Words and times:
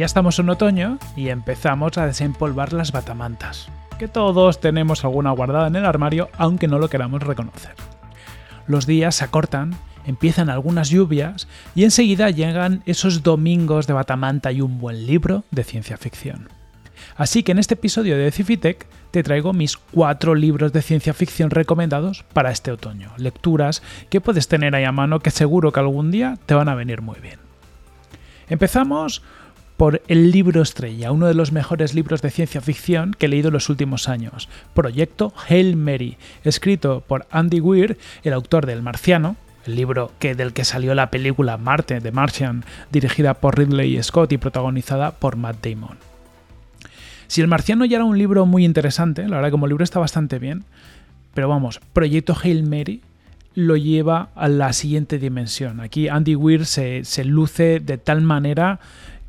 Ya 0.00 0.06
estamos 0.06 0.38
en 0.38 0.48
otoño 0.48 0.98
y 1.14 1.28
empezamos 1.28 1.98
a 1.98 2.06
desempolvar 2.06 2.72
las 2.72 2.90
batamantas, 2.90 3.68
que 3.98 4.08
todos 4.08 4.58
tenemos 4.58 5.04
alguna 5.04 5.30
guardada 5.30 5.66
en 5.66 5.76
el 5.76 5.84
armario 5.84 6.30
aunque 6.38 6.68
no 6.68 6.78
lo 6.78 6.88
queramos 6.88 7.22
reconocer. 7.22 7.74
Los 8.66 8.86
días 8.86 9.16
se 9.16 9.26
acortan, 9.26 9.76
empiezan 10.06 10.48
algunas 10.48 10.88
lluvias 10.88 11.48
y 11.74 11.84
enseguida 11.84 12.30
llegan 12.30 12.82
esos 12.86 13.22
domingos 13.22 13.86
de 13.86 13.92
batamanta 13.92 14.52
y 14.52 14.62
un 14.62 14.78
buen 14.78 15.06
libro 15.06 15.44
de 15.50 15.64
ciencia 15.64 15.98
ficción. 15.98 16.48
Así 17.14 17.42
que 17.42 17.52
en 17.52 17.58
este 17.58 17.74
episodio 17.74 18.16
de 18.16 18.30
Cifitec 18.30 18.86
te 19.10 19.22
traigo 19.22 19.52
mis 19.52 19.76
cuatro 19.76 20.34
libros 20.34 20.72
de 20.72 20.80
ciencia 20.80 21.12
ficción 21.12 21.50
recomendados 21.50 22.24
para 22.32 22.52
este 22.52 22.72
otoño, 22.72 23.12
lecturas 23.18 23.82
que 24.08 24.22
puedes 24.22 24.48
tener 24.48 24.74
ahí 24.74 24.84
a 24.84 24.92
mano 24.92 25.20
que 25.20 25.30
seguro 25.30 25.72
que 25.72 25.80
algún 25.80 26.10
día 26.10 26.38
te 26.46 26.54
van 26.54 26.70
a 26.70 26.74
venir 26.74 27.02
muy 27.02 27.20
bien. 27.20 27.38
Empezamos 28.48 29.22
por 29.80 30.02
el 30.08 30.30
libro 30.30 30.60
estrella, 30.60 31.10
uno 31.10 31.26
de 31.26 31.32
los 31.32 31.52
mejores 31.52 31.94
libros 31.94 32.20
de 32.20 32.30
ciencia 32.30 32.60
ficción 32.60 33.16
que 33.18 33.24
he 33.24 33.28
leído 33.30 33.48
en 33.48 33.54
los 33.54 33.70
últimos 33.70 34.10
años, 34.10 34.50
Proyecto 34.74 35.32
Hail 35.48 35.74
Mary, 35.74 36.18
escrito 36.44 37.02
por 37.08 37.26
Andy 37.30 37.60
Weir, 37.60 37.96
el 38.22 38.34
autor 38.34 38.66
del 38.66 38.82
Marciano, 38.82 39.36
el 39.64 39.76
libro 39.76 40.12
que, 40.18 40.34
del 40.34 40.52
que 40.52 40.66
salió 40.66 40.94
la 40.94 41.10
película 41.10 41.56
Marte, 41.56 42.02
The 42.02 42.12
Martian, 42.12 42.62
dirigida 42.92 43.32
por 43.32 43.58
Ridley 43.58 44.02
Scott 44.02 44.32
y 44.32 44.36
protagonizada 44.36 45.12
por 45.12 45.36
Matt 45.36 45.66
Damon. 45.66 45.96
Si 47.26 47.40
El 47.40 47.48
Marciano 47.48 47.86
ya 47.86 47.96
era 47.96 48.04
un 48.04 48.18
libro 48.18 48.44
muy 48.44 48.66
interesante, 48.66 49.26
la 49.26 49.36
verdad 49.36 49.50
como 49.50 49.66
libro 49.66 49.82
está 49.82 49.98
bastante 49.98 50.38
bien, 50.38 50.64
pero 51.32 51.48
vamos, 51.48 51.80
Proyecto 51.94 52.36
Hail 52.38 52.64
Mary 52.68 53.00
lo 53.54 53.78
lleva 53.78 54.28
a 54.34 54.46
la 54.48 54.74
siguiente 54.74 55.18
dimensión. 55.18 55.80
Aquí 55.80 56.08
Andy 56.08 56.36
Weir 56.36 56.66
se, 56.66 57.02
se 57.06 57.24
luce 57.24 57.80
de 57.80 57.96
tal 57.96 58.20
manera 58.20 58.78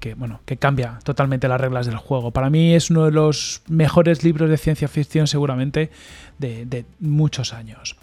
que, 0.01 0.15
bueno, 0.15 0.41
que 0.45 0.57
cambia 0.57 0.99
totalmente 1.03 1.47
las 1.47 1.61
reglas 1.61 1.85
del 1.85 1.95
juego. 1.95 2.31
Para 2.31 2.49
mí 2.49 2.73
es 2.73 2.89
uno 2.89 3.05
de 3.05 3.11
los 3.11 3.61
mejores 3.69 4.25
libros 4.25 4.49
de 4.49 4.57
ciencia 4.57 4.89
ficción 4.89 5.27
seguramente 5.27 5.91
de, 6.39 6.65
de 6.65 6.85
muchos 6.99 7.53
años. 7.53 7.95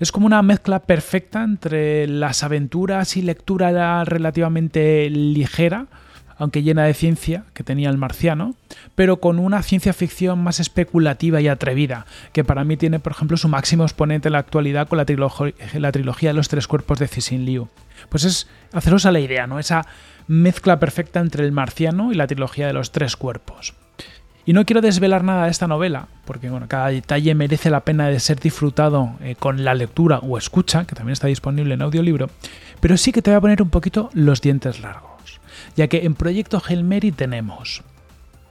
Es 0.00 0.12
como 0.12 0.26
una 0.26 0.42
mezcla 0.42 0.80
perfecta 0.80 1.42
entre 1.42 2.06
las 2.06 2.42
aventuras 2.42 3.16
y 3.16 3.22
lectura 3.22 4.04
relativamente 4.04 5.08
ligera, 5.08 5.86
aunque 6.38 6.62
llena 6.62 6.84
de 6.84 6.94
ciencia, 6.94 7.44
que 7.52 7.64
tenía 7.64 7.90
el 7.90 7.98
marciano, 7.98 8.54
pero 8.94 9.18
con 9.18 9.38
una 9.38 9.62
ciencia 9.62 9.92
ficción 9.92 10.42
más 10.42 10.60
especulativa 10.60 11.40
y 11.40 11.48
atrevida, 11.48 12.06
que 12.32 12.44
para 12.44 12.64
mí 12.64 12.76
tiene, 12.76 13.00
por 13.00 13.12
ejemplo, 13.12 13.36
su 13.36 13.48
máximo 13.48 13.84
exponente 13.84 14.28
en 14.28 14.32
la 14.32 14.38
actualidad 14.38 14.88
con 14.88 14.98
la, 14.98 15.04
trilogía 15.92 16.30
de 16.30 16.34
los 16.34 16.48
tres 16.48 16.66
cuerpos 16.66 16.98
de 16.98 17.08
Cixin 17.08 17.44
Liu. 17.44 17.68
Pues 18.08 18.24
es 18.24 18.48
haceros 18.72 19.06
a 19.06 19.12
la 19.12 19.20
idea, 19.20 19.46
¿no? 19.46 19.58
Esa 19.58 19.86
mezcla 20.28 20.78
perfecta 20.78 21.20
entre 21.20 21.44
el 21.44 21.52
marciano 21.52 22.12
y 22.12 22.14
la 22.14 22.26
trilogía 22.26 22.66
de 22.66 22.72
los 22.72 22.92
tres 22.92 23.16
cuerpos. 23.16 23.74
Y 24.48 24.54
no 24.54 24.64
quiero 24.64 24.80
desvelar 24.80 25.24
nada 25.24 25.44
de 25.44 25.50
esta 25.50 25.66
novela, 25.66 26.08
porque 26.24 26.48
bueno, 26.48 26.68
cada 26.68 26.88
detalle 26.88 27.34
merece 27.34 27.68
la 27.68 27.80
pena 27.80 28.08
de 28.08 28.18
ser 28.18 28.40
disfrutado 28.40 29.12
eh, 29.20 29.34
con 29.38 29.62
la 29.62 29.74
lectura 29.74 30.20
o 30.20 30.38
escucha, 30.38 30.86
que 30.86 30.94
también 30.94 31.12
está 31.12 31.26
disponible 31.26 31.74
en 31.74 31.82
audiolibro, 31.82 32.30
pero 32.80 32.96
sí 32.96 33.12
que 33.12 33.20
te 33.20 33.30
voy 33.30 33.36
a 33.36 33.40
poner 33.42 33.60
un 33.60 33.68
poquito 33.68 34.08
los 34.14 34.40
dientes 34.40 34.80
largos, 34.80 35.17
ya 35.76 35.88
que 35.88 36.04
en 36.04 36.14
Proyecto 36.14 36.62
Hail 36.66 36.84
Mary 36.84 37.12
tenemos 37.12 37.82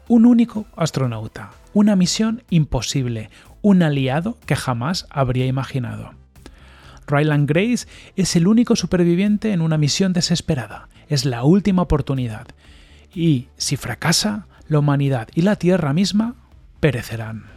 un 0.07 0.25
único 0.25 0.65
astronauta, 0.75 1.51
una 1.73 1.95
misión 1.95 2.43
imposible, 2.49 3.29
un 3.61 3.83
aliado 3.83 4.37
que 4.45 4.55
jamás 4.55 5.05
habría 5.09 5.45
imaginado. 5.45 6.11
Ryland 7.07 7.47
Grace 7.47 7.87
es 8.15 8.35
el 8.35 8.47
único 8.47 8.75
superviviente 8.75 9.53
en 9.53 9.61
una 9.61 9.77
misión 9.77 10.13
desesperada, 10.13 10.89
es 11.09 11.25
la 11.25 11.43
última 11.43 11.81
oportunidad, 11.81 12.47
y 13.13 13.47
si 13.57 13.77
fracasa, 13.77 14.47
la 14.67 14.79
humanidad 14.79 15.29
y 15.33 15.41
la 15.41 15.55
Tierra 15.55 15.93
misma 15.93 16.35
perecerán. 16.79 17.56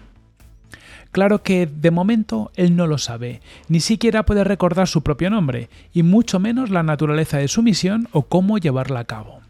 Claro 1.13 1.43
que 1.43 1.67
de 1.67 1.91
momento 1.91 2.53
él 2.55 2.77
no 2.77 2.87
lo 2.87 2.99
sabe, 2.99 3.41
ni 3.69 3.81
siquiera 3.81 4.25
puede 4.25 4.45
recordar 4.45 4.87
su 4.87 5.03
propio 5.03 5.29
nombre, 5.29 5.69
y 5.93 6.03
mucho 6.03 6.39
menos 6.39 6.71
la 6.71 6.83
naturaleza 6.83 7.39
de 7.39 7.49
su 7.49 7.63
misión 7.63 8.09
o 8.13 8.23
cómo 8.23 8.59
llevarla 8.59 9.01
a 9.01 9.05
cabo. 9.05 9.41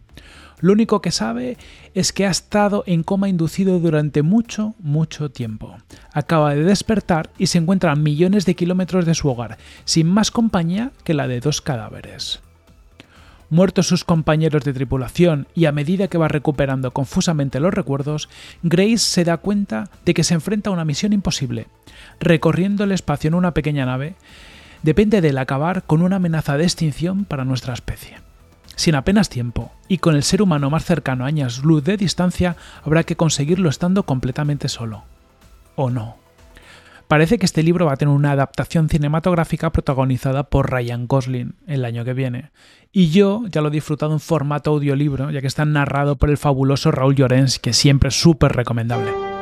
Lo 0.60 0.72
único 0.72 1.00
que 1.00 1.10
sabe 1.10 1.56
es 1.94 2.12
que 2.12 2.26
ha 2.26 2.30
estado 2.30 2.84
en 2.86 3.02
coma 3.02 3.28
inducido 3.28 3.78
durante 3.78 4.22
mucho, 4.22 4.74
mucho 4.78 5.30
tiempo. 5.30 5.76
Acaba 6.12 6.54
de 6.54 6.64
despertar 6.64 7.30
y 7.38 7.46
se 7.46 7.58
encuentra 7.58 7.92
a 7.92 7.96
millones 7.96 8.44
de 8.44 8.54
kilómetros 8.54 9.06
de 9.06 9.14
su 9.14 9.28
hogar, 9.28 9.58
sin 9.84 10.06
más 10.06 10.30
compañía 10.30 10.92
que 11.04 11.14
la 11.14 11.28
de 11.28 11.40
dos 11.40 11.60
cadáveres. 11.60 12.40
Muertos 13.50 13.88
sus 13.88 14.04
compañeros 14.04 14.62
de 14.62 14.72
tripulación 14.72 15.48
y 15.56 15.64
a 15.64 15.72
medida 15.72 16.06
que 16.06 16.18
va 16.18 16.28
recuperando 16.28 16.92
confusamente 16.92 17.58
los 17.58 17.74
recuerdos, 17.74 18.28
Grace 18.62 18.98
se 18.98 19.24
da 19.24 19.38
cuenta 19.38 19.90
de 20.04 20.14
que 20.14 20.22
se 20.22 20.34
enfrenta 20.34 20.70
a 20.70 20.72
una 20.72 20.84
misión 20.84 21.12
imposible. 21.12 21.66
Recorriendo 22.20 22.84
el 22.84 22.92
espacio 22.92 23.26
en 23.26 23.34
una 23.34 23.52
pequeña 23.52 23.86
nave, 23.86 24.14
depende 24.84 25.20
del 25.20 25.36
acabar 25.36 25.82
con 25.82 26.00
una 26.00 26.16
amenaza 26.16 26.56
de 26.56 26.64
extinción 26.64 27.24
para 27.24 27.44
nuestra 27.44 27.74
especie. 27.74 28.18
Sin 28.76 28.94
apenas 28.94 29.28
tiempo, 29.28 29.72
y 29.88 29.98
con 29.98 30.14
el 30.14 30.22
ser 30.22 30.42
humano 30.42 30.70
más 30.70 30.84
cercano 30.84 31.24
a 31.24 31.26
años 31.26 31.64
luz 31.64 31.82
de 31.82 31.96
distancia, 31.96 32.56
habrá 32.84 33.02
que 33.02 33.16
conseguirlo 33.16 33.68
estando 33.68 34.04
completamente 34.04 34.68
solo. 34.68 35.02
¿O 35.74 35.90
no? 35.90 36.19
Parece 37.10 37.38
que 37.38 37.46
este 37.46 37.64
libro 37.64 37.86
va 37.86 37.94
a 37.94 37.96
tener 37.96 38.14
una 38.14 38.30
adaptación 38.30 38.88
cinematográfica 38.88 39.72
protagonizada 39.72 40.44
por 40.44 40.70
Ryan 40.70 41.08
Gosling 41.08 41.56
el 41.66 41.84
año 41.84 42.04
que 42.04 42.14
viene. 42.14 42.52
Y 42.92 43.10
yo 43.10 43.42
ya 43.50 43.62
lo 43.62 43.66
he 43.66 43.72
disfrutado 43.72 44.12
en 44.12 44.20
formato 44.20 44.70
audiolibro, 44.70 45.32
ya 45.32 45.40
que 45.40 45.48
está 45.48 45.64
narrado 45.64 46.14
por 46.14 46.30
el 46.30 46.38
fabuloso 46.38 46.92
Raúl 46.92 47.16
Llorens, 47.16 47.58
que 47.58 47.72
siempre 47.72 48.10
es 48.10 48.20
súper 48.20 48.52
recomendable. 48.52 49.39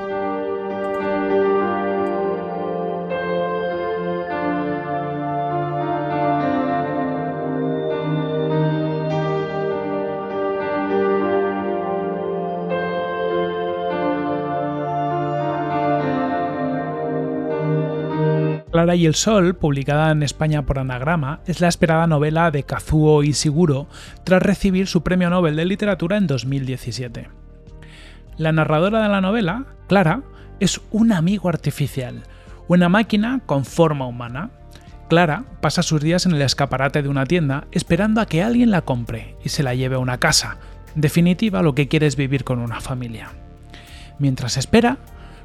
Clara 18.78 18.94
y 18.94 19.06
el 19.06 19.16
Sol, 19.16 19.56
publicada 19.56 20.12
en 20.12 20.22
España 20.22 20.64
por 20.64 20.78
Anagrama, 20.78 21.40
es 21.48 21.60
la 21.60 21.66
esperada 21.66 22.06
novela 22.06 22.52
de 22.52 22.62
Kazuo 22.62 23.24
Ishiguro 23.24 23.88
tras 24.22 24.40
recibir 24.40 24.86
su 24.86 25.02
Premio 25.02 25.30
Nobel 25.30 25.56
de 25.56 25.64
Literatura 25.64 26.16
en 26.16 26.28
2017. 26.28 27.28
La 28.36 28.52
narradora 28.52 29.02
de 29.02 29.08
la 29.08 29.20
novela, 29.20 29.64
Clara, 29.88 30.22
es 30.60 30.80
un 30.92 31.10
amigo 31.10 31.48
artificial, 31.48 32.22
una 32.68 32.88
máquina 32.88 33.40
con 33.46 33.64
forma 33.64 34.06
humana. 34.06 34.50
Clara 35.08 35.42
pasa 35.60 35.82
sus 35.82 36.00
días 36.00 36.24
en 36.26 36.34
el 36.34 36.42
escaparate 36.42 37.02
de 37.02 37.08
una 37.08 37.26
tienda 37.26 37.66
esperando 37.72 38.20
a 38.20 38.26
que 38.26 38.44
alguien 38.44 38.70
la 38.70 38.82
compre 38.82 39.34
y 39.44 39.48
se 39.48 39.64
la 39.64 39.74
lleve 39.74 39.96
a 39.96 39.98
una 39.98 40.18
casa. 40.18 40.58
En 40.94 41.00
definitiva, 41.00 41.62
lo 41.62 41.74
que 41.74 41.88
quiere 41.88 42.06
es 42.06 42.14
vivir 42.14 42.44
con 42.44 42.60
una 42.60 42.80
familia. 42.80 43.30
Mientras 44.20 44.56
espera, 44.56 44.98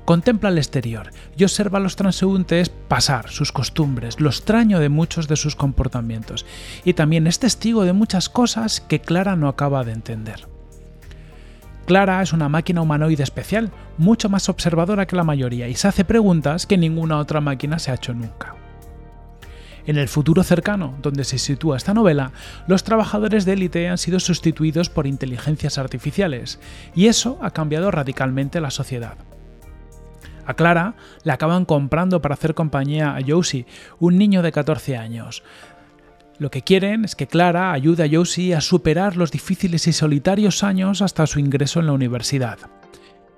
Contempla 0.05 0.49
el 0.49 0.57
exterior 0.57 1.11
y 1.37 1.45
observa 1.45 1.77
a 1.77 1.81
los 1.81 1.95
transeúntes 1.95 2.69
pasar, 2.69 3.29
sus 3.29 3.53
costumbres, 3.53 4.19
lo 4.19 4.29
extraño 4.29 4.79
de 4.79 4.89
muchos 4.89 5.29
de 5.29 5.37
sus 5.37 5.55
comportamientos, 5.55 6.45
y 6.83 6.93
también 6.93 7.25
es 7.25 7.39
testigo 7.39 7.83
de 7.83 7.93
muchas 7.93 8.27
cosas 8.27 8.81
que 8.81 8.99
Clara 8.99 9.37
no 9.37 9.47
acaba 9.47 9.85
de 9.85 9.93
entender. 9.93 10.47
Clara 11.85 12.21
es 12.21 12.33
una 12.33 12.49
máquina 12.49 12.81
humanoide 12.81 13.23
especial, 13.23 13.71
mucho 13.97 14.27
más 14.27 14.49
observadora 14.49 15.05
que 15.05 15.15
la 15.15 15.23
mayoría, 15.23 15.69
y 15.69 15.75
se 15.75 15.87
hace 15.87 16.03
preguntas 16.03 16.65
que 16.65 16.77
ninguna 16.77 17.17
otra 17.17 17.39
máquina 17.39 17.79
se 17.79 17.91
ha 17.91 17.95
hecho 17.95 18.13
nunca. 18.13 18.55
En 19.85 19.97
el 19.97 20.07
futuro 20.07 20.43
cercano, 20.43 20.95
donde 21.01 21.25
se 21.25 21.37
sitúa 21.37 21.75
esta 21.75 21.93
novela, 21.93 22.31
los 22.67 22.83
trabajadores 22.85 23.43
de 23.43 23.53
élite 23.53 23.89
han 23.89 23.97
sido 23.97 24.19
sustituidos 24.19 24.89
por 24.89 25.07
inteligencias 25.07 25.77
artificiales, 25.77 26.59
y 26.95 27.07
eso 27.07 27.37
ha 27.41 27.51
cambiado 27.51 27.91
radicalmente 27.91 28.61
la 28.61 28.71
sociedad. 28.71 29.15
A 30.45 30.53
Clara 30.53 30.95
la 31.23 31.33
acaban 31.33 31.65
comprando 31.65 32.21
para 32.21 32.33
hacer 32.33 32.53
compañía 32.53 33.15
a 33.15 33.21
Josie, 33.25 33.65
un 33.99 34.17
niño 34.17 34.41
de 34.41 34.51
14 34.51 34.97
años. 34.97 35.43
Lo 36.39 36.49
que 36.51 36.61
quieren 36.61 37.05
es 37.05 37.15
que 37.15 37.27
Clara 37.27 37.71
ayude 37.71 38.03
a 38.03 38.09
Josie 38.11 38.55
a 38.55 38.61
superar 38.61 39.15
los 39.15 39.31
difíciles 39.31 39.87
y 39.87 39.93
solitarios 39.93 40.63
años 40.63 41.01
hasta 41.01 41.27
su 41.27 41.39
ingreso 41.39 41.79
en 41.79 41.85
la 41.85 41.93
universidad. 41.93 42.57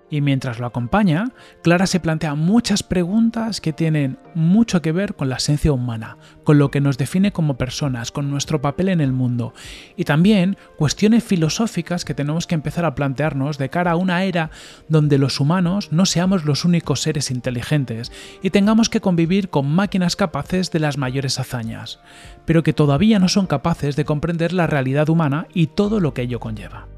Y 0.10 0.22
mientras 0.22 0.60
lo 0.60 0.68
acompaña, 0.68 1.32
Clara 1.64 1.88
se 1.88 2.00
plantea 2.00 2.36
muchas 2.36 2.84
preguntas 2.84 3.60
que 3.60 3.74
tienen 3.74 4.20
mucho 4.36 4.82
que 4.82 4.92
ver 4.92 5.16
con 5.16 5.30
la 5.30 5.38
esencia 5.38 5.72
humana, 5.72 6.18
con 6.44 6.60
lo 6.60 6.70
que 6.70 6.80
nos 6.80 7.00
define 7.00 7.32
como 7.32 7.58
personas, 7.58 8.12
con 8.12 8.30
nuestro 8.30 8.62
papel 8.62 8.90
en 8.90 9.02
el 9.02 9.12
mundo, 9.12 9.54
y 9.96 10.04
también 10.04 10.58
cuestiones 10.78 11.24
filosóficas 11.24 12.06
que 12.06 12.14
tenemos 12.14 12.46
que 12.46 12.54
empezar 12.54 12.86
a 12.86 12.94
plantearnos 12.94 13.58
de 13.58 13.70
cara 13.70 13.92
a 13.92 13.96
una 13.96 14.24
era 14.24 14.52
donde 14.90 15.18
los 15.18 15.40
humanos 15.40 15.92
no 15.92 16.06
seamos 16.06 16.46
los 16.46 16.66
únicos 16.66 17.02
seres 17.02 17.32
inteligentes 17.32 18.12
y 18.44 18.52
tengamos 18.52 18.90
que 18.90 19.02
convivir 19.02 19.50
con 19.50 19.68
máquinas 19.68 20.16
capaces 20.16 20.70
de 20.72 20.80
las 20.80 20.98
mayores 20.98 21.40
hazañas, 21.40 22.00
pero 22.46 22.62
que 22.62 22.74
todavía 22.74 23.18
no 23.18 23.28
son 23.28 23.48
capaces 23.48 23.96
de 23.96 24.06
comprender 24.06 24.54
la 24.54 24.68
realidad 24.68 25.10
humana 25.10 25.48
y 25.54 25.68
todo 25.68 26.00
lo 26.00 26.14
que 26.14 26.24
ello 26.24 26.40
conlleva. 26.40 26.95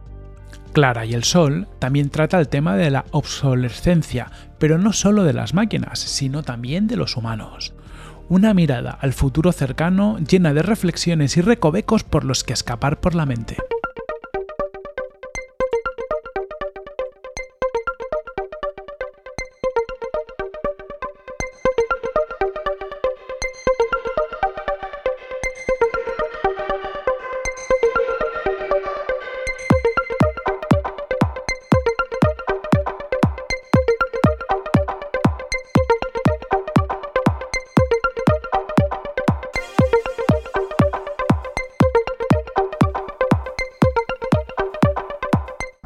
Clara 0.78 1.08
y 1.08 1.16
el 1.16 1.24
Sol 1.24 1.68
también 1.80 2.12
trata 2.12 2.40
el 2.40 2.50
tema 2.50 2.76
de 2.76 2.92
la 2.92 3.06
obsolescencia, 3.10 4.30
pero 4.60 4.78
no 4.78 4.94
solo 4.94 5.24
de 5.24 5.34
las 5.34 5.56
máquinas, 5.56 5.98
sino 5.98 6.44
también 6.44 6.86
de 6.86 6.98
los 6.98 7.18
humanos. 7.18 7.74
Una 8.30 8.54
mirada 8.54 8.92
al 8.92 9.14
futuro 9.14 9.52
cercano 9.52 10.20
llena 10.20 10.54
de 10.54 10.62
reflexiones 10.62 11.36
y 11.36 11.42
recovecos 11.42 12.04
por 12.04 12.24
los 12.24 12.44
que 12.44 12.54
escapar 12.54 13.00
por 13.00 13.16
la 13.16 13.26
mente. 13.26 13.58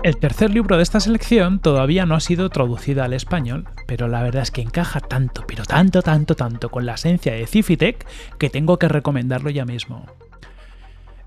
El 0.04 0.18
tercer 0.18 0.50
libro 0.50 0.78
de 0.78 0.84
esta 0.84 1.00
selección 1.00 1.60
todavía 1.60 2.08
no 2.08 2.16
ha 2.16 2.20
sido 2.20 2.50
traducido 2.50 3.04
al 3.04 3.14
español, 3.14 3.68
pero 3.86 4.08
la 4.08 4.24
verdad 4.24 4.42
es 4.42 4.50
que 4.50 4.62
encaja 4.62 5.00
tanto, 5.00 5.44
pero 5.48 5.64
tanto, 5.64 6.02
tanto, 6.02 6.36
tanto 6.36 6.70
con 6.70 6.88
la 6.88 6.96
esencia 6.96 7.34
de 7.34 7.46
Cifitec 7.46 8.08
que 8.40 8.50
tengo 8.50 8.80
que 8.80 8.88
recomendarlo 8.88 9.52
ya 9.52 9.64
mismo. 9.64 10.08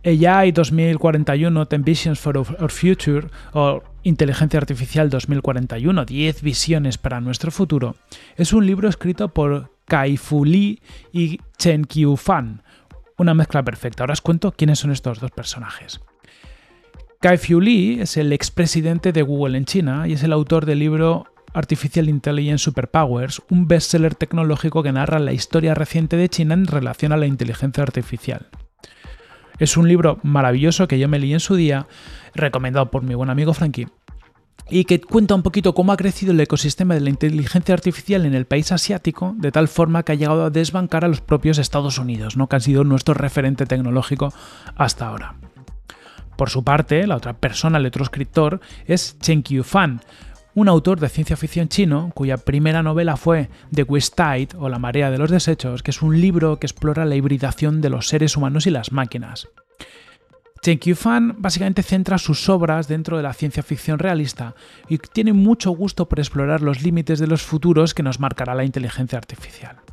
AI 0.04 0.50
2041, 0.50 1.66
Ten 1.66 1.84
Visions 1.84 2.18
for 2.18 2.36
Our 2.36 2.70
Future, 2.72 3.28
o 3.52 3.80
Inteligencia 4.02 4.58
Artificial 4.58 5.08
2041, 5.08 6.04
10 6.04 6.42
visiones 6.42 6.98
para 6.98 7.20
nuestro 7.20 7.52
futuro, 7.52 7.94
es 8.36 8.52
un 8.52 8.66
libro 8.66 8.88
escrito 8.88 9.28
por 9.28 9.70
Kai 9.84 10.16
Fu 10.16 10.44
Lee 10.44 10.82
y 11.12 11.40
Chen 11.58 11.84
Qiu 11.84 12.16
Fan. 12.16 12.64
Una 13.18 13.34
mezcla 13.34 13.62
perfecta. 13.62 14.02
Ahora 14.02 14.14
os 14.14 14.20
cuento 14.20 14.50
quiénes 14.50 14.80
son 14.80 14.90
estos 14.90 15.20
dos 15.20 15.30
personajes. 15.30 16.00
Kai-Fu 17.24 17.58
Lee 17.58 18.02
es 18.02 18.18
el 18.18 18.34
expresidente 18.34 19.10
de 19.10 19.22
Google 19.22 19.56
en 19.56 19.64
China 19.64 20.06
y 20.06 20.12
es 20.12 20.22
el 20.22 20.32
autor 20.34 20.66
del 20.66 20.80
libro 20.80 21.24
Artificial 21.54 22.10
Intelligence 22.10 22.62
Superpowers, 22.62 23.40
un 23.48 23.66
bestseller 23.66 24.14
tecnológico 24.14 24.82
que 24.82 24.92
narra 24.92 25.18
la 25.18 25.32
historia 25.32 25.74
reciente 25.74 26.18
de 26.18 26.28
China 26.28 26.52
en 26.52 26.66
relación 26.66 27.12
a 27.12 27.16
la 27.16 27.24
inteligencia 27.24 27.82
artificial. 27.82 28.48
Es 29.58 29.78
un 29.78 29.88
libro 29.88 30.18
maravilloso 30.22 30.86
que 30.86 30.98
yo 30.98 31.08
me 31.08 31.18
leí 31.18 31.32
en 31.32 31.40
su 31.40 31.54
día, 31.54 31.86
recomendado 32.34 32.90
por 32.90 33.02
mi 33.02 33.14
buen 33.14 33.30
amigo 33.30 33.54
Frankie, 33.54 33.88
y 34.68 34.84
que 34.84 35.00
cuenta 35.00 35.34
un 35.34 35.42
poquito 35.42 35.74
cómo 35.74 35.92
ha 35.92 35.96
crecido 35.96 36.32
el 36.32 36.40
ecosistema 36.40 36.92
de 36.92 37.00
la 37.00 37.08
inteligencia 37.08 37.72
artificial 37.72 38.26
en 38.26 38.34
el 38.34 38.44
país 38.44 38.70
asiático, 38.70 39.34
de 39.38 39.50
tal 39.50 39.68
forma 39.68 40.02
que 40.02 40.12
ha 40.12 40.16
llegado 40.16 40.44
a 40.44 40.50
desbancar 40.50 41.06
a 41.06 41.08
los 41.08 41.22
propios 41.22 41.56
Estados 41.56 41.96
Unidos, 41.96 42.36
¿no? 42.36 42.50
que 42.50 42.56
han 42.56 42.60
sido 42.60 42.84
nuestro 42.84 43.14
referente 43.14 43.64
tecnológico 43.64 44.30
hasta 44.76 45.06
ahora. 45.06 45.36
Por 46.36 46.50
su 46.50 46.64
parte, 46.64 47.06
la 47.06 47.16
otra 47.16 47.34
persona, 47.34 47.78
el 47.78 47.86
otro 47.86 48.02
escritor, 48.02 48.60
es 48.86 49.18
Chen 49.20 49.42
Qiufan, 49.42 50.00
un 50.54 50.68
autor 50.68 51.00
de 51.00 51.08
ciencia 51.08 51.36
ficción 51.36 51.68
chino 51.68 52.12
cuya 52.14 52.36
primera 52.36 52.82
novela 52.82 53.16
fue 53.16 53.50
The 53.72 53.82
West 53.82 54.14
Tide 54.16 54.56
o 54.56 54.68
La 54.68 54.78
marea 54.78 55.10
de 55.10 55.18
los 55.18 55.30
desechos, 55.30 55.82
que 55.82 55.90
es 55.90 56.00
un 56.02 56.20
libro 56.20 56.58
que 56.58 56.66
explora 56.66 57.04
la 57.04 57.16
hibridación 57.16 57.80
de 57.80 57.90
los 57.90 58.08
seres 58.08 58.36
humanos 58.36 58.66
y 58.66 58.70
las 58.70 58.92
máquinas. 58.92 59.48
Chen 60.62 60.78
Qiufan 60.78 61.36
básicamente 61.38 61.82
centra 61.82 62.16
sus 62.16 62.48
obras 62.48 62.88
dentro 62.88 63.16
de 63.18 63.22
la 63.22 63.34
ciencia 63.34 63.62
ficción 63.62 63.98
realista 63.98 64.54
y 64.88 64.96
tiene 64.98 65.34
mucho 65.34 65.70
gusto 65.72 66.08
por 66.08 66.20
explorar 66.20 66.62
los 66.62 66.82
límites 66.82 67.18
de 67.18 67.26
los 67.26 67.42
futuros 67.42 67.92
que 67.92 68.02
nos 68.02 68.18
marcará 68.18 68.54
la 68.54 68.64
inteligencia 68.64 69.18
artificial. 69.18 69.83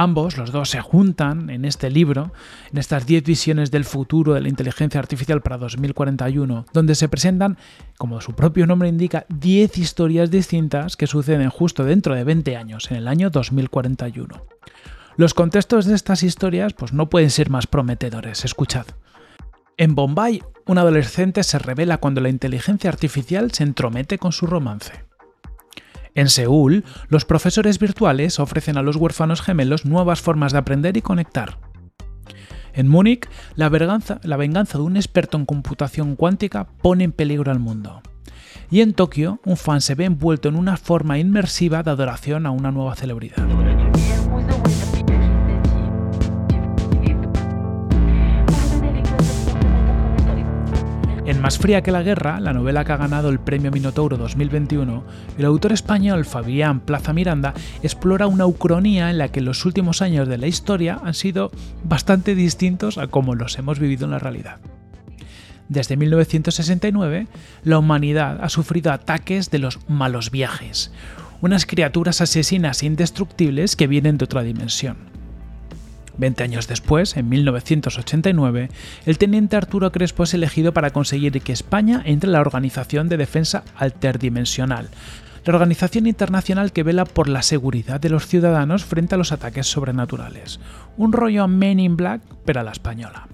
Ambos, 0.00 0.36
los 0.36 0.52
dos, 0.52 0.70
se 0.70 0.80
juntan 0.80 1.50
en 1.50 1.64
este 1.64 1.90
libro, 1.90 2.30
en 2.70 2.78
estas 2.78 3.04
10 3.04 3.24
visiones 3.24 3.72
del 3.72 3.84
futuro 3.84 4.32
de 4.32 4.40
la 4.40 4.48
inteligencia 4.48 5.00
artificial 5.00 5.40
para 5.40 5.58
2041, 5.58 6.66
donde 6.72 6.94
se 6.94 7.08
presentan, 7.08 7.58
como 7.96 8.20
su 8.20 8.32
propio 8.32 8.64
nombre 8.68 8.88
indica, 8.88 9.26
10 9.28 9.76
historias 9.76 10.30
distintas 10.30 10.96
que 10.96 11.08
suceden 11.08 11.50
justo 11.50 11.82
dentro 11.82 12.14
de 12.14 12.22
20 12.22 12.56
años, 12.56 12.92
en 12.92 12.98
el 12.98 13.08
año 13.08 13.30
2041. 13.30 14.46
Los 15.16 15.34
contextos 15.34 15.84
de 15.86 15.96
estas 15.96 16.22
historias 16.22 16.74
pues, 16.74 16.92
no 16.92 17.10
pueden 17.10 17.30
ser 17.30 17.50
más 17.50 17.66
prometedores, 17.66 18.44
escuchad. 18.44 18.86
En 19.76 19.96
Bombay, 19.96 20.44
un 20.66 20.78
adolescente 20.78 21.42
se 21.42 21.58
revela 21.58 21.98
cuando 21.98 22.20
la 22.20 22.28
inteligencia 22.28 22.88
artificial 22.88 23.50
se 23.50 23.64
entromete 23.64 24.18
con 24.18 24.30
su 24.30 24.46
romance. 24.46 25.07
En 26.18 26.28
Seúl, 26.30 26.84
los 27.08 27.24
profesores 27.24 27.78
virtuales 27.78 28.40
ofrecen 28.40 28.76
a 28.76 28.82
los 28.82 28.96
huérfanos 28.96 29.40
gemelos 29.40 29.84
nuevas 29.84 30.20
formas 30.20 30.50
de 30.50 30.58
aprender 30.58 30.96
y 30.96 31.00
conectar. 31.00 31.60
En 32.72 32.88
Múnich, 32.88 33.28
la 33.54 33.68
venganza, 33.68 34.18
la 34.24 34.36
venganza 34.36 34.78
de 34.78 34.84
un 34.84 34.96
experto 34.96 35.38
en 35.38 35.46
computación 35.46 36.16
cuántica 36.16 36.66
pone 36.82 37.04
en 37.04 37.12
peligro 37.12 37.52
al 37.52 37.60
mundo. 37.60 38.02
Y 38.68 38.80
en 38.80 38.94
Tokio, 38.94 39.38
un 39.44 39.56
fan 39.56 39.80
se 39.80 39.94
ve 39.94 40.06
envuelto 40.06 40.48
en 40.48 40.56
una 40.56 40.76
forma 40.76 41.20
inmersiva 41.20 41.84
de 41.84 41.92
adoración 41.92 42.46
a 42.46 42.50
una 42.50 42.72
nueva 42.72 42.96
celebridad. 42.96 43.46
Más 51.48 51.56
fría 51.56 51.82
que 51.82 51.92
la 51.92 52.02
guerra, 52.02 52.40
la 52.40 52.52
novela 52.52 52.84
que 52.84 52.92
ha 52.92 52.98
ganado 52.98 53.30
el 53.30 53.40
Premio 53.40 53.70
Minotauro 53.70 54.18
2021, 54.18 55.02
el 55.38 55.44
autor 55.46 55.72
español 55.72 56.26
Fabián 56.26 56.80
Plaza 56.80 57.14
Miranda 57.14 57.54
explora 57.82 58.26
una 58.26 58.44
ucronía 58.44 59.08
en 59.08 59.16
la 59.16 59.28
que 59.28 59.40
los 59.40 59.64
últimos 59.64 60.02
años 60.02 60.28
de 60.28 60.36
la 60.36 60.46
historia 60.46 61.00
han 61.02 61.14
sido 61.14 61.50
bastante 61.84 62.34
distintos 62.34 62.98
a 62.98 63.06
como 63.06 63.34
los 63.34 63.58
hemos 63.58 63.78
vivido 63.78 64.04
en 64.04 64.10
la 64.10 64.18
realidad. 64.18 64.58
Desde 65.70 65.96
1969, 65.96 67.28
la 67.64 67.78
humanidad 67.78 68.44
ha 68.44 68.50
sufrido 68.50 68.92
ataques 68.92 69.50
de 69.50 69.58
los 69.58 69.78
malos 69.88 70.30
viajes, 70.30 70.92
unas 71.40 71.64
criaturas 71.64 72.20
asesinas 72.20 72.82
indestructibles 72.82 73.74
que 73.74 73.86
vienen 73.86 74.18
de 74.18 74.26
otra 74.26 74.42
dimensión. 74.42 75.17
Veinte 76.18 76.42
años 76.42 76.66
después, 76.66 77.16
en 77.16 77.28
1989, 77.28 78.70
el 79.06 79.18
teniente 79.18 79.56
Arturo 79.56 79.92
Crespo 79.92 80.24
es 80.24 80.34
elegido 80.34 80.72
para 80.72 80.90
conseguir 80.90 81.40
que 81.40 81.52
España 81.52 82.02
entre 82.04 82.28
en 82.28 82.32
la 82.32 82.40
Organización 82.40 83.08
de 83.08 83.16
Defensa 83.16 83.62
Alterdimensional, 83.76 84.88
la 85.44 85.54
organización 85.54 86.08
internacional 86.08 86.72
que 86.72 86.82
vela 86.82 87.04
por 87.04 87.28
la 87.28 87.42
seguridad 87.42 88.00
de 88.00 88.10
los 88.10 88.26
ciudadanos 88.26 88.84
frente 88.84 89.14
a 89.14 89.18
los 89.18 89.30
ataques 89.30 89.68
sobrenaturales. 89.68 90.58
Un 90.96 91.12
rollo 91.12 91.46
Men 91.46 91.78
in 91.78 91.96
Black, 91.96 92.20
pero 92.44 92.60
a 92.60 92.64
la 92.64 92.72
española. 92.72 93.28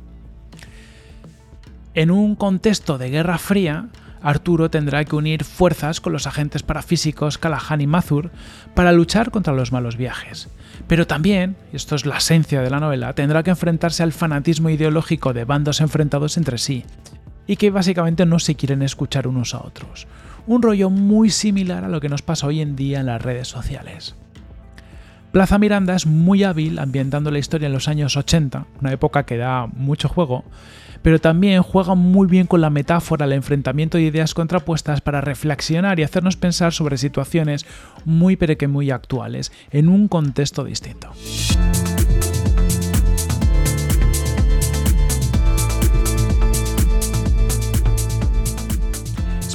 En 1.95 2.11
un 2.11 2.37
contexto 2.37 2.99
de 2.99 3.09
Guerra 3.09 3.39
Fría, 3.39 3.89
Arturo 4.25 4.71
tendrá 4.71 5.05
que 5.05 5.15
unir 5.15 5.45
fuerzas 5.45 6.01
con 6.01 6.15
los 6.15 6.27
agentes 6.27 6.63
parafísicos 6.63 7.37
Callahan 7.37 7.83
y 7.83 7.87
Mazur 7.87 8.31
para 8.75 8.91
luchar 8.91 9.31
contra 9.31 9.53
los 9.53 9.71
malos 9.71 9.99
viajes. 9.99 10.49
Pero 10.89 11.07
también, 11.07 11.57
y 11.73 11.77
esto 11.77 11.95
es 11.95 12.07
la 12.07 12.17
esencia 12.17 12.63
de 12.63 12.71
la 12.71 12.81
novela, 12.81 13.13
tendrá 13.13 13.43
que 13.43 13.51
enfrentarse 13.51 14.03
al 14.03 14.15
fanatismo 14.15 14.71
ideológico 14.71 15.35
de 15.35 15.45
bandos 15.45 15.83
enfrentados 15.83 16.39
entre 16.39 16.57
sí, 16.57 16.85
y 17.47 17.57
que 17.57 17.71
básicamente 17.71 18.25
no 18.25 18.39
se 18.39 18.55
quieren 18.55 18.81
escuchar 18.81 19.29
unos 19.29 19.55
a 19.55 19.63
otros. 19.63 20.07
Un 20.47 20.63
rollo 20.63 20.89
muy 20.89 21.29
similar 21.29 21.85
a 21.85 21.89
lo 21.89 22.01
que 22.01 22.09
nos 22.09 22.23
pasa 22.23 22.47
hoy 22.47 22.63
en 22.63 22.77
día 22.77 23.01
en 23.01 23.07
las 23.07 23.21
redes 23.21 23.49
sociales. 23.49 24.17
Plaza 25.35 25.59
Miranda 25.59 25.97
es 25.97 26.07
muy 26.07 26.45
hábil 26.45 26.79
ambientando 26.79 27.33
la 27.33 27.41
historia 27.41 27.67
en 27.67 27.73
los 27.73 27.89
años 27.89 28.17
80, 28.17 28.67
una 28.81 28.93
época 28.93 29.27
que 29.27 29.37
da 29.37 29.67
mucho 29.67 30.09
juego, 30.09 30.45
pero 31.03 31.21
también 31.21 31.61
juega 31.65 31.97
muy 31.97 32.29
bien 32.29 32.47
con 32.47 32.61
la 32.61 32.71
metáfora, 32.71 33.27
el 33.27 33.33
enfrentamiento 33.33 33.99
de 33.99 34.05
ideas 34.05 34.33
contrapuestas 34.33 35.01
para 35.01 35.21
reflexionar 35.21 35.99
y 35.99 36.05
hacernos 36.05 36.37
pensar 36.37 36.73
sobre 36.73 36.99
situaciones 36.99 37.67
muy 38.05 38.37
pero 38.37 38.57
que 38.57 38.69
muy 38.69 38.93
actuales, 38.93 39.51
en 39.73 39.89
un 39.89 40.07
contexto 40.07 40.63
distinto. 40.63 41.11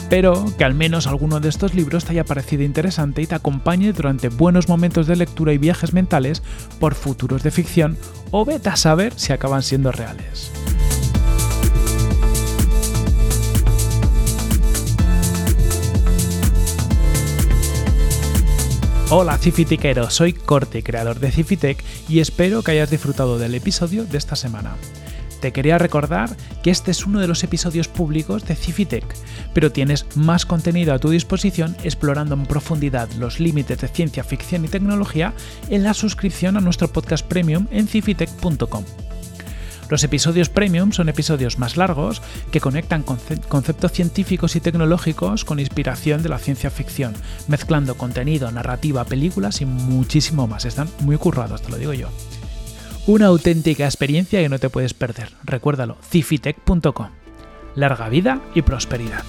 Espero 0.10 0.44
que 0.58 0.64
al 0.64 0.74
menos 0.74 1.06
alguno 1.06 1.40
de 1.40 1.50
estos 1.50 1.76
libros 1.76 2.04
te 2.04 2.14
haya 2.14 2.24
parecido 2.24 2.64
interesante 2.64 3.22
y 3.22 3.28
te 3.28 3.36
acompañe 3.36 3.94
durante 3.94 4.30
buenos 4.30 4.68
momentos 4.68 5.06
de 5.06 5.16
lectura 5.16 5.54
y 5.54 5.60
viajes 5.60 5.94
mentales 5.94 6.42
por 6.80 6.96
futuros 6.96 7.44
de 7.44 7.52
ficción 7.52 7.96
o 8.32 8.44
vete 8.44 8.70
a 8.70 8.76
saber 8.76 9.14
si 9.16 9.34
acaban 9.34 9.62
siendo 9.62 9.92
reales. 9.92 10.52
Hola 19.12 19.38
Cifitiquero, 19.38 20.10
soy 20.10 20.34
Corte, 20.34 20.82
creador 20.82 21.20
de 21.20 21.32
Cifitec, 21.32 21.84
y 22.08 22.20
espero 22.20 22.64
que 22.64 22.72
hayas 22.72 22.90
disfrutado 22.90 23.38
del 23.38 23.54
episodio 23.54 24.06
de 24.06 24.18
esta 24.18 24.36
semana. 24.36 24.76
Te 25.42 25.54
quería 25.54 25.78
recordar 25.78 26.36
que 26.64 26.72
este 26.72 26.92
es 26.92 27.06
uno 27.06 27.20
de 27.20 27.28
los 27.28 27.44
episodios 27.44 27.88
públicos 27.88 28.46
de 28.46 28.56
Cifitec, 28.56 29.06
pero 29.54 29.72
tienes 29.72 30.06
más 30.16 30.46
contenido 30.46 30.94
a 30.94 31.00
tu 31.00 31.10
disposición 31.10 31.78
explorando 31.84 32.36
en 32.36 32.46
profundidad 32.46 33.10
los 33.14 33.40
límites 33.40 33.80
de 33.80 33.88
ciencia 33.88 34.24
ficción 34.24 34.66
y 34.66 34.68
tecnología 34.68 35.34
en 35.70 35.84
la 35.84 35.94
suscripción 35.94 36.58
a 36.58 36.62
nuestro 36.62 36.90
podcast 36.90 37.26
premium 37.26 37.68
en 37.72 37.88
cifitec.com. 37.88 38.84
Los 39.90 40.04
episodios 40.04 40.50
premium 40.50 40.92
son 40.92 41.10
episodios 41.10 41.58
más 41.58 41.76
largos 41.76 42.22
que 42.52 42.62
conectan 42.62 43.04
conceptos 43.04 43.92
científicos 43.92 44.56
y 44.56 44.60
tecnológicos 44.60 45.46
con 45.46 45.60
inspiración 45.60 46.22
de 46.22 46.30
la 46.30 46.38
ciencia 46.38 46.70
ficción, 46.70 47.16
mezclando 47.48 47.98
contenido, 47.98 48.52
narrativa, 48.52 49.04
películas 49.06 49.62
y 49.62 49.66
muchísimo 49.66 50.46
más. 50.46 50.66
Están 50.66 50.90
muy 51.00 51.18
currados, 51.18 51.64
te 51.64 51.72
lo 51.72 51.78
digo 51.78 51.94
yo. 51.94 52.10
Una 53.10 53.26
auténtica 53.26 53.86
experiencia 53.86 54.40
que 54.40 54.50
no 54.50 54.60
te 54.60 54.70
puedes 54.70 54.94
perder. 54.94 55.32
Recuérdalo, 55.44 55.98
cifitec.com. 56.12 57.10
Larga 57.74 58.08
vida 58.08 58.40
y 58.54 58.62
prosperidad. 58.62 59.24